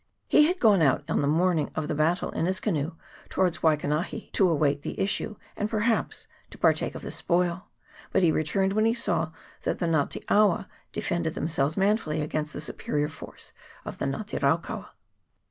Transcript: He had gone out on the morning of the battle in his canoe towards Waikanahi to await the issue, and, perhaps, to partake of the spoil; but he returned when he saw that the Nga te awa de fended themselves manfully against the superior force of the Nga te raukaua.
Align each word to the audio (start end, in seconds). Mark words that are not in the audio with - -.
He 0.27 0.47
had 0.47 0.59
gone 0.59 0.81
out 0.81 1.07
on 1.11 1.21
the 1.21 1.27
morning 1.27 1.69
of 1.75 1.87
the 1.87 1.93
battle 1.93 2.31
in 2.31 2.47
his 2.47 2.59
canoe 2.59 2.93
towards 3.29 3.59
Waikanahi 3.61 4.31
to 4.31 4.49
await 4.49 4.81
the 4.81 4.99
issue, 4.99 5.35
and, 5.55 5.69
perhaps, 5.69 6.27
to 6.49 6.57
partake 6.57 6.95
of 6.95 7.03
the 7.03 7.11
spoil; 7.11 7.67
but 8.11 8.23
he 8.23 8.31
returned 8.31 8.73
when 8.73 8.85
he 8.85 8.95
saw 8.95 9.29
that 9.61 9.77
the 9.77 9.85
Nga 9.85 10.07
te 10.09 10.23
awa 10.27 10.67
de 10.91 11.01
fended 11.01 11.35
themselves 11.35 11.77
manfully 11.77 12.19
against 12.19 12.51
the 12.51 12.61
superior 12.61 13.09
force 13.09 13.53
of 13.85 13.99
the 13.99 14.05
Nga 14.07 14.23
te 14.25 14.37
raukaua. 14.39 14.89